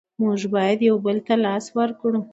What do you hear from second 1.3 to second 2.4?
لاس ورکړو.